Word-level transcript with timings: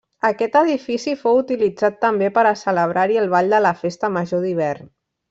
Aquest 0.27 0.55
edifici 0.59 1.11
fou 1.19 1.37
utilitzat 1.41 1.99
també 2.07 2.29
per 2.37 2.45
a 2.53 2.57
celebrar-hi 2.65 3.21
el 3.25 3.29
ball 3.35 3.55
de 3.57 3.61
la 3.67 3.75
festa 3.83 4.11
major 4.19 4.43
d'hivern. 4.49 4.91